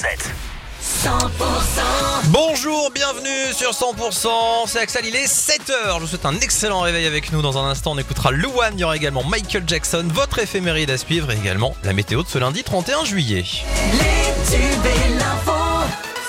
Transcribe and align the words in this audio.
7. 0.00 0.30
100% 0.82 1.10
Bonjour, 2.28 2.90
bienvenue 2.90 3.52
sur 3.52 3.72
100%, 3.72 4.28
c'est 4.66 4.78
Axel, 4.78 5.04
il 5.04 5.14
est 5.14 5.26
7h, 5.26 5.96
je 5.96 6.00
vous 6.00 6.06
souhaite 6.06 6.24
un 6.24 6.36
excellent 6.36 6.80
réveil 6.80 7.04
avec 7.04 7.32
nous, 7.32 7.42
dans 7.42 7.58
un 7.58 7.68
instant 7.68 7.92
on 7.92 7.98
écoutera 7.98 8.30
Luan, 8.30 8.72
il 8.72 8.80
y 8.80 8.84
aura 8.84 8.96
également 8.96 9.22
Michael 9.24 9.64
Jackson, 9.66 10.08
votre 10.10 10.38
éphéméride 10.38 10.90
à 10.90 10.96
suivre 10.96 11.30
et 11.30 11.36
également 11.36 11.76
la 11.84 11.92
météo 11.92 12.22
de 12.22 12.28
ce 12.28 12.38
lundi 12.38 12.64
31 12.64 13.04
juillet. 13.04 13.44
Les 13.92 14.56
tubes 14.56 14.86
et 14.86 15.18
l'info 15.18 15.52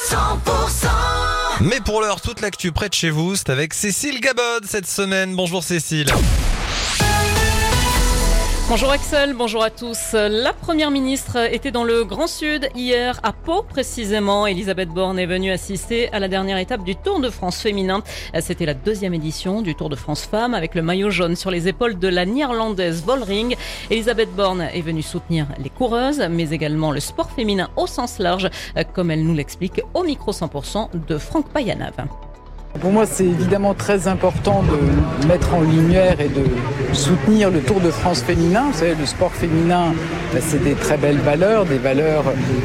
100% 0.09 0.87
Mais 1.61 1.79
pour 1.79 2.01
l'heure, 2.01 2.19
toute 2.19 2.41
l'actu 2.41 2.73
près 2.73 2.89
de 2.89 2.93
chez 2.93 3.09
vous, 3.09 3.37
c'est 3.37 3.51
avec 3.51 3.73
Cécile 3.73 4.19
Gabod 4.19 4.65
cette 4.67 4.87
semaine, 4.87 5.33
bonjour 5.33 5.63
Cécile. 5.63 6.11
Bonjour 8.71 8.91
Axel, 8.91 9.33
bonjour 9.33 9.63
à 9.63 9.69
tous. 9.69 10.13
La 10.13 10.53
première 10.53 10.91
ministre 10.91 11.35
était 11.53 11.71
dans 11.71 11.83
le 11.83 12.05
Grand 12.05 12.27
Sud 12.27 12.69
hier, 12.73 13.19
à 13.21 13.33
Pau 13.33 13.63
précisément. 13.63 14.47
Elisabeth 14.47 14.87
Borne 14.87 15.19
est 15.19 15.25
venue 15.25 15.51
assister 15.51 16.09
à 16.13 16.19
la 16.19 16.29
dernière 16.29 16.57
étape 16.57 16.85
du 16.85 16.95
Tour 16.95 17.19
de 17.19 17.29
France 17.29 17.59
féminin. 17.59 18.01
C'était 18.39 18.65
la 18.65 18.73
deuxième 18.73 19.13
édition 19.13 19.61
du 19.61 19.75
Tour 19.75 19.89
de 19.89 19.97
France 19.97 20.23
femmes 20.23 20.53
avec 20.53 20.73
le 20.73 20.83
maillot 20.83 21.09
jaune 21.09 21.35
sur 21.35 21.51
les 21.51 21.67
épaules 21.67 21.99
de 21.99 22.07
la 22.07 22.25
néerlandaise 22.25 23.03
Volring. 23.03 23.57
Elisabeth 23.89 24.33
Borne 24.33 24.61
est 24.61 24.81
venue 24.81 25.01
soutenir 25.01 25.47
les 25.61 25.69
coureuses, 25.69 26.25
mais 26.31 26.51
également 26.51 26.91
le 26.91 27.01
sport 27.01 27.29
féminin 27.29 27.69
au 27.75 27.87
sens 27.87 28.19
large, 28.19 28.49
comme 28.93 29.11
elle 29.11 29.25
nous 29.25 29.35
l'explique 29.35 29.81
au 29.93 30.03
micro 30.03 30.31
100% 30.31 30.91
de 31.09 31.17
Franck 31.17 31.49
Payanave. 31.49 32.07
Pour 32.79 32.91
moi, 32.91 33.05
c'est 33.05 33.25
évidemment 33.25 33.73
très 33.73 34.07
important 34.07 34.63
de 34.63 35.27
mettre 35.27 35.53
en 35.53 35.61
lumière 35.61 36.19
et 36.19 36.29
de 36.29 36.43
soutenir 36.93 37.51
le 37.51 37.59
Tour 37.59 37.79
de 37.79 37.91
France 37.91 38.21
féminin. 38.21 38.63
Vous 38.71 38.79
savez, 38.79 38.95
le 38.95 39.05
sport 39.05 39.31
féminin, 39.31 39.93
ben, 40.33 40.41
c'est 40.43 40.63
des 40.63 40.73
très 40.73 40.97
belles 40.97 41.19
valeurs, 41.19 41.65
des 41.65 41.77
valeurs 41.77 42.23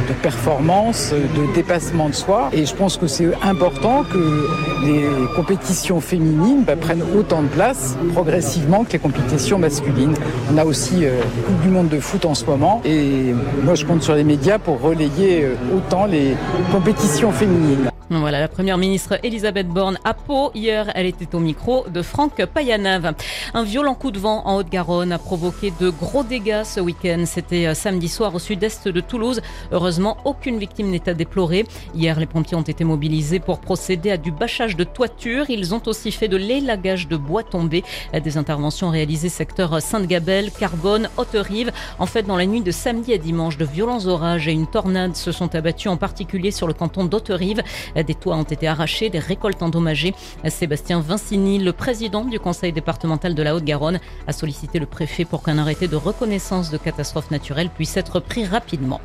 de 0.09 0.15
performance, 0.23 1.13
de 1.13 1.55
dépassement 1.55 2.09
de 2.09 2.15
soi. 2.15 2.49
Et 2.53 2.65
je 2.65 2.75
pense 2.75 2.97
que 2.97 3.07
c'est 3.07 3.29
important 3.43 4.05
que 4.05 4.49
les 4.87 5.05
compétitions 5.35 6.01
féminines 6.01 6.63
ben, 6.65 6.79
prennent 6.79 7.05
autant 7.19 7.43
de 7.43 7.49
place 7.49 7.97
progressivement 8.15 8.85
que 8.85 8.93
les 8.93 8.99
compétitions 8.99 9.59
masculines. 9.59 10.15
On 10.53 10.57
a 10.57 10.65
aussi 10.65 11.05
euh, 11.05 11.21
Coupe 11.47 11.61
du 11.61 11.69
Monde 11.69 11.89
de 11.89 12.01
foot 12.01 12.25
en 12.25 12.35
ce 12.35 12.45
moment. 12.45 12.81
Et 12.85 13.35
moi, 13.65 13.75
je 13.75 13.85
compte 13.85 14.03
sur 14.03 14.15
les 14.15 14.25
médias 14.25 14.59
pour 14.59 14.81
relayer 14.81 15.45
euh, 15.45 15.55
autant 15.77 16.07
les 16.07 16.37
compétitions 16.73 17.33
féminines. 17.33 17.91
Voilà, 18.09 18.39
la 18.39 18.47
première 18.47 18.79
ministre 18.79 19.19
Elisabeth 19.25 19.67
Borne 19.67 19.99
à 20.05 20.15
Pau. 20.15 20.53
Hier, 20.55 20.93
elle 20.95 21.07
était 21.07 21.35
au 21.35 21.41
micro 21.41 21.87
de 21.89 22.03
Franck 22.03 22.37
Payanave. 22.47 23.15
Un 23.53 23.65
violent 23.65 23.97
coup 23.97 24.13
de 24.13 24.21
vent 24.21 24.47
en 24.47 24.59
Haute-Garonne 24.59 25.11
a 25.11 25.19
provoqué 25.19 25.73
de 25.81 25.91
gros 25.91 26.23
dégâts 26.23 26.63
ce 26.63 26.79
week-end. 26.79 27.25
C'était 27.27 27.67
euh, 27.67 27.75
samedi 27.75 28.09
soir 28.09 28.33
au 28.33 28.39
sud-est 28.39 28.87
de 28.87 29.01
Toulouse. 29.01 29.41
Heureusement, 29.73 30.19
aucune 30.25 30.57
victime 30.57 30.89
n'est 30.91 31.09
à 31.09 31.15
déplorer. 31.15 31.65
Hier, 31.97 32.21
les 32.21 32.27
pompiers 32.27 32.57
ont 32.57 32.63
été 32.63 32.85
mobilisés 32.85 33.41
pour 33.41 33.59
procéder 33.59 34.13
à 34.13 34.17
du 34.19 34.31
bâchage 34.31 34.77
de 34.77 34.85
toiture. 34.85 35.51
Ils 35.51 35.75
ont 35.75 35.83
aussi 35.87 36.13
fait 36.13 36.29
de 36.29 36.37
l'élagage 36.37 37.09
de 37.09 37.17
bois 37.17 37.43
tombé. 37.43 37.83
Des 38.13 38.39
interventions 38.39 38.89
réalisées 38.89 39.29
secteur 39.29 39.83
Sainte-Gabelle, 39.83 40.53
Carbone, 40.53 41.09
Haute-Rive. 41.17 41.73
En 41.99 42.07
fait, 42.07 42.23
dans 42.23 42.37
la 42.37 42.47
nuit 42.47 42.61
de 42.61 42.71
samedi 42.71 43.13
à 43.15 43.19
dimanche, 43.19 43.59
de 43.59 43.65
violents 43.65 44.07
orages 44.07 44.47
et 44.47 44.53
une 44.53 44.69
tornade 44.69 45.17
se 45.17 45.33
sont 45.33 45.53
abattus 45.57 45.91
en 45.91 45.97
particulier 45.97 46.53
sur 46.53 46.69
le 46.69 46.73
canton 46.73 47.05
d'Haute-Rive. 47.05 47.65
Des 48.03 48.15
toits 48.15 48.37
ont 48.37 48.43
été 48.43 48.69
arrachés, 48.69 49.11
des 49.11 49.19
récoltes 49.19 49.63
endommagées. 49.63 50.15
Sébastien 50.49 51.01
Vincini, 51.01 51.59
le 51.59 51.73
président 51.73 52.25
du 52.25 52.39
conseil 52.39 52.73
départemental 52.73 53.35
de 53.35 53.43
la 53.43 53.55
Haute-Garonne, 53.55 54.01
a 54.27 54.33
sollicité 54.33 54.79
le 54.79 54.87
préfet 54.87 55.25
pour 55.25 55.43
qu'un 55.43 55.59
arrêté 55.59 55.89
de 55.89 55.97
reconnaissance 55.97 56.71
de 56.71 56.77
catastrophe 56.77 57.31
naturelle 57.31 57.71
puisse 57.71 57.97
être 57.97 58.21
pris 58.21 58.45
rapidement. 58.45 59.01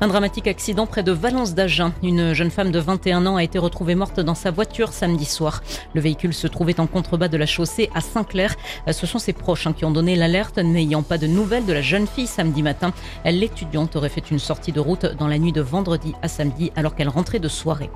Un 0.00 0.08
dramatique 0.08 0.46
accident 0.46 0.86
près 0.86 1.02
de 1.02 1.12
Valence 1.12 1.54
d'Agen. 1.54 1.92
Une 2.02 2.32
jeune 2.32 2.50
femme 2.50 2.70
de 2.70 2.78
21 2.78 3.26
ans 3.26 3.36
a 3.36 3.44
été 3.44 3.58
retrouvée 3.58 3.94
morte 3.94 4.20
dans 4.20 4.34
sa 4.34 4.50
voiture 4.50 4.92
samedi 4.92 5.24
soir. 5.24 5.62
Le 5.94 6.00
véhicule 6.00 6.34
se 6.34 6.46
trouvait 6.46 6.80
en 6.80 6.86
contrebas 6.86 7.28
de 7.28 7.36
la 7.36 7.46
chaussée 7.46 7.90
à 7.94 8.00
Saint-Clair. 8.00 8.54
Ce 8.90 9.06
sont 9.06 9.18
ses 9.18 9.32
proches 9.32 9.66
hein, 9.66 9.72
qui 9.72 9.84
ont 9.84 9.90
donné 9.90 10.16
l'alerte, 10.16 10.58
n'ayant 10.58 11.02
pas 11.02 11.18
de 11.18 11.26
nouvelles 11.26 11.66
de 11.66 11.72
la 11.72 11.82
jeune 11.82 12.06
fille 12.06 12.26
samedi 12.26 12.62
matin. 12.62 12.92
L'étudiante 13.24 13.96
aurait 13.96 14.08
fait 14.08 14.30
une 14.30 14.38
sortie 14.38 14.72
de 14.72 14.80
route 14.80 15.06
dans 15.06 15.28
la 15.28 15.38
nuit 15.38 15.52
de 15.52 15.60
vendredi 15.60 16.14
à 16.22 16.28
samedi 16.28 16.72
alors 16.76 16.94
qu'elle 16.94 17.08
rentrait 17.08 17.38
de 17.38 17.48
soirée. 17.48 17.90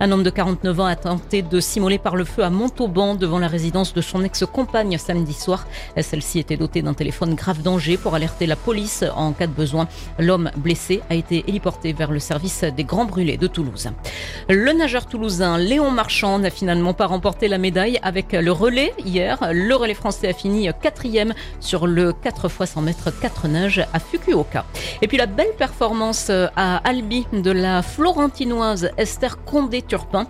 Un 0.00 0.10
homme 0.10 0.22
de 0.22 0.30
49 0.30 0.80
ans 0.80 0.86
a 0.86 0.96
tenté 0.96 1.42
de 1.42 1.60
s'immoler 1.60 1.98
par 1.98 2.16
le 2.16 2.24
feu 2.24 2.42
à 2.42 2.50
Montauban 2.50 3.14
devant 3.14 3.38
la 3.38 3.48
résidence 3.48 3.94
de 3.94 4.00
son 4.00 4.24
ex-compagne 4.24 4.98
samedi 4.98 5.32
soir. 5.32 5.66
Celle-ci 6.00 6.38
était 6.38 6.56
dotée 6.56 6.82
d'un 6.82 6.94
téléphone 6.94 7.34
grave 7.34 7.62
danger 7.62 7.96
pour 7.96 8.14
alerter 8.14 8.46
la 8.46 8.56
police 8.56 9.04
en 9.14 9.32
cas 9.32 9.46
de 9.46 9.52
besoin. 9.52 9.86
L'homme 10.18 10.50
blessé 10.56 11.02
a 11.10 11.14
été 11.14 11.44
héliporté 11.46 11.92
vers 11.92 12.10
le 12.10 12.18
service 12.18 12.64
des 12.64 12.84
Grands 12.84 13.04
Brûlés 13.04 13.36
de 13.36 13.46
Toulouse. 13.46 13.88
Le 14.48 14.72
nageur 14.72 15.06
toulousain 15.06 15.58
Léon 15.58 15.90
Marchand 15.90 16.38
n'a 16.38 16.50
finalement 16.50 16.94
pas 16.94 17.06
remporté 17.06 17.48
la 17.48 17.58
médaille 17.58 17.98
avec 18.02 18.32
le 18.32 18.52
relais 18.52 18.92
hier. 19.04 19.38
Le 19.52 19.74
relais 19.74 19.94
français 19.94 20.28
a 20.28 20.32
fini 20.32 20.68
quatrième 20.82 21.34
sur 21.60 21.86
le 21.86 22.12
4 22.12 22.46
x 22.46 22.70
100 22.72 22.82
mètres 22.82 23.10
4 23.20 23.48
nages 23.48 23.86
à 23.92 23.98
Fukuoka. 24.00 24.64
Et 25.02 25.08
puis 25.08 25.16
la 25.16 25.26
belle 25.26 25.54
performance 25.56 26.30
à 26.30 26.76
Albi 26.78 27.26
de 27.32 27.50
la 27.50 27.82
Florentinoise 27.82 28.90
Esther 28.96 29.38
Condé-Turpin. 29.84 30.26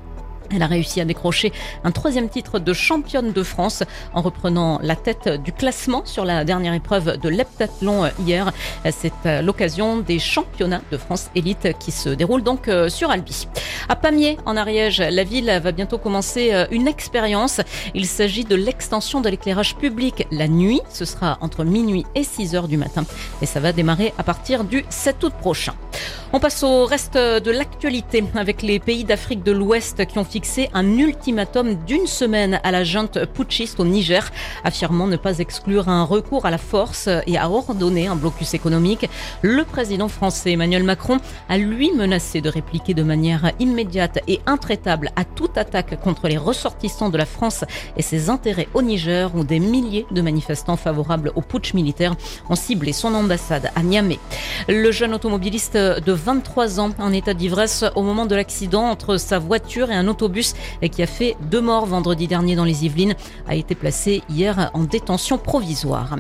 Elle 0.51 0.63
a 0.63 0.67
réussi 0.67 1.01
à 1.01 1.07
décrocher 1.07 1.53
un 1.85 1.91
troisième 1.91 2.29
titre 2.29 2.59
de 2.59 2.73
championne 2.75 3.33
de 3.33 3.43
France 3.43 3.83
en 4.13 4.21
reprenant 4.21 4.79
la 4.83 4.95
tête 4.95 5.27
du 5.43 5.53
classement 5.53 6.03
sur 6.05 6.27
la 6.27 6.45
dernière 6.45 6.75
épreuve 6.75 7.17
de 7.19 7.29
l'heptathlon 7.31 8.11
hier. 8.21 8.53
C'est 8.91 9.43
l'occasion 9.43 9.97
des 10.01 10.19
championnats 10.19 10.83
de 10.93 10.99
France 10.99 11.31
élite 11.35 11.69
qui 11.79 11.91
se 11.93 12.11
déroulent 12.11 12.43
donc 12.43 12.71
sur 12.89 13.11
Albi. 13.11 13.49
À 13.89 13.97
Pamiers, 13.97 14.37
en 14.45 14.59
Ariège, 14.59 15.01
la 15.01 15.25
ville 15.25 15.51
va 15.63 15.73
bientôt 15.73 15.97
commencer 15.97 16.53
une 16.71 16.89
expérience. 16.89 17.63
Il 17.95 18.07
s'agit 18.07 18.45
de 18.45 18.55
l'extension 18.55 19.23
de 19.23 19.31
l'éclairage 19.31 19.77
public 19.77 20.29
la 20.31 20.47
nuit. 20.47 20.83
Ce 20.91 21.07
sera 21.07 21.39
entre 21.41 21.65
minuit 21.65 22.05
et 22.15 22.23
6 22.23 22.55
heures 22.55 22.69
du 22.69 22.77
matin. 22.77 23.07
Et 23.41 23.47
ça 23.47 23.61
va 23.61 23.73
démarrer 23.73 24.13
à 24.19 24.23
partir 24.23 24.65
du 24.65 24.85
7 24.91 25.25
août 25.25 25.33
prochain. 25.41 25.73
On 26.37 26.41
passe 26.41 26.65
au 26.65 26.85
reste 26.85 27.15
de 27.15 27.51
l'actualité 27.53 28.25
avec 28.35 28.63
les 28.63 28.81
pays 28.81 29.05
d'Afrique 29.05 29.45
de 29.45 29.53
l'Ouest 29.53 30.05
qui 30.05 30.19
ont 30.19 30.25
fixé 30.25 30.69
un 30.75 30.99
ultimatum 30.99 31.77
d'une 31.87 32.09
semaine 32.09 32.59
à 32.65 32.73
la 32.73 32.83
junte 32.83 33.25
putschiste 33.27 33.79
au 33.79 33.85
Niger, 33.85 34.33
affirmant 34.65 35.07
ne 35.07 35.17
pas 35.17 35.39
exclure 35.39 35.89
un 35.89 36.03
recours 36.03 36.45
à 36.45 36.51
la 36.51 36.59
force 36.59 37.09
et 37.29 37.39
à 37.39 37.49
ordonner 37.49 38.09
un 38.09 38.17
blocus 38.17 38.53
économique. 38.53 39.09
Le 39.43 39.63
président 39.63 40.09
français 40.09 40.51
Emmanuel 40.51 40.83
Macron 40.83 41.19
a 41.49 41.57
lui 41.57 41.93
menacé 41.93 42.41
de 42.41 42.49
répliquer 42.49 42.95
de 42.95 43.05
manière 43.05 43.53
immédiate 43.61 44.19
et 44.27 44.41
intraitable 44.45 45.13
à 45.15 45.25
toute 45.25 45.57
attaque 45.57 46.01
contre 46.01 46.27
les 46.27 46.37
ressortissants 46.37 47.11
de 47.11 47.17
la 47.17 47.27
France 47.27 47.65
et 47.97 48.03
ses 48.03 48.29
intérêts 48.29 48.67
au 48.75 48.83
Niger 48.83 49.31
où 49.37 49.45
des 49.45 49.61
milliers 49.61 50.05
de 50.11 50.21
manifestants 50.21 50.77
favorables 50.77 51.31
au 51.37 51.43
putsch 51.43 51.75
militaire 51.75 52.17
ont 52.51 52.57
ciblé 52.57 52.93
son 52.93 53.15
ambassade 53.15 53.71
à 53.77 53.85
Niamey. 53.85 54.19
Le 54.69 54.91
jeune 54.91 55.15
automobiliste 55.15 55.77
de 55.77 56.24
23 56.25 56.81
ans 56.81 56.91
en 56.99 57.13
état 57.13 57.35
d'ivresse 57.35 57.85
au 57.97 58.03
moment 58.03 58.25
de 58.25 58.35
l'accident 58.35 58.85
entre 58.85 59.19
sa 59.19 59.39
voiture 59.39 59.91
et 59.91 59.95
un 59.95 60.09
autobus 60.09 60.55
qui 60.91 61.03
a 61.03 61.07
fait 61.07 61.37
deux 61.51 61.61
morts 61.61 61.85
vendredi 61.85 62.27
dernier 62.27 62.57
dans 62.57 62.65
les 62.65 62.87
Yvelines 62.87 63.15
a 63.47 63.55
été 63.55 63.75
placé 63.75 64.23
hier 64.31 64.71
en 64.73 64.85
détention 64.85 65.37
provisoire. 65.37 66.17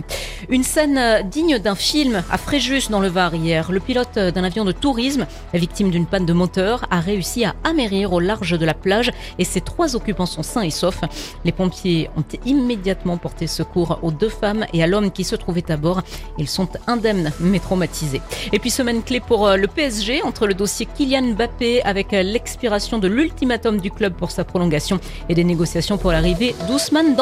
Une 0.50 0.62
scène 0.62 1.26
digne 1.30 1.58
d'un 1.58 1.74
film 1.74 2.22
à 2.30 2.36
Fréjus 2.36 2.90
dans 2.90 3.00
le 3.00 3.08
Var 3.08 3.34
hier. 3.34 3.72
Le 3.72 3.80
pilote 3.80 4.18
d'un 4.18 4.44
avion 4.44 4.66
de 4.66 4.72
tourisme, 4.72 5.26
victime 5.54 5.90
d'une 5.90 6.04
panne 6.04 6.26
de 6.26 6.34
moteur, 6.34 6.84
a 6.90 7.00
réussi 7.00 7.46
à 7.46 7.54
amérir 7.64 8.12
au 8.12 8.20
large 8.20 8.58
de 8.58 8.66
la 8.66 8.74
plage 8.74 9.10
et 9.38 9.44
ses 9.44 9.62
trois 9.62 9.96
occupants 9.96 10.26
sont 10.26 10.42
sains 10.42 10.62
et 10.62 10.70
saufs. 10.70 11.00
Les 11.46 11.52
pompiers 11.52 12.10
ont 12.18 12.24
immédiatement 12.44 13.16
porté 13.16 13.46
secours 13.46 14.00
aux 14.02 14.10
deux 14.10 14.28
femmes 14.28 14.66
et 14.74 14.82
à 14.82 14.86
l'homme 14.86 15.10
qui 15.10 15.24
se 15.24 15.34
trouvait 15.34 15.70
à 15.70 15.78
bord. 15.78 16.02
Ils 16.36 16.48
sont 16.48 16.68
indemnes 16.86 17.32
mais 17.40 17.58
traumatisés. 17.58 18.20
Et 18.52 18.58
puis 18.58 18.68
semaine 18.68 19.02
clé 19.02 19.20
pour 19.20 19.48
le 19.48 19.66
PSG 19.66 19.93
entre 20.24 20.46
le 20.46 20.54
dossier 20.54 20.86
Kylian 20.86 21.34
Mbappé 21.34 21.82
avec 21.82 22.10
l'expiration 22.10 22.98
de 22.98 23.06
l'ultimatum 23.06 23.80
du 23.80 23.90
club 23.92 24.14
pour 24.14 24.32
sa 24.32 24.44
prolongation 24.44 24.98
et 25.28 25.34
des 25.34 25.44
négociations 25.44 25.98
pour 25.98 26.10
l'arrivée 26.10 26.54
d'Ousmane 26.66 27.14